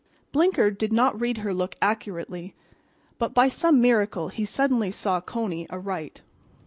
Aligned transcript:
Blinker 0.31 0.71
did 0.71 0.91
not 0.91 1.21
read 1.21 1.37
her 1.37 1.53
look 1.53 1.75
accurately, 1.79 2.55
but 3.19 3.35
by 3.35 3.47
some 3.47 3.79
miracle 3.79 4.29
he 4.29 4.45
suddenly 4.45 4.89
saw 4.89 5.21
Coney 5.21 5.69
aright. 5.69 6.21